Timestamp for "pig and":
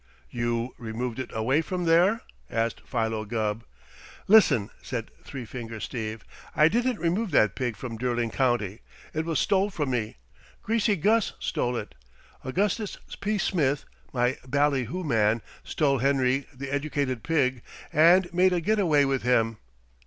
17.23-18.27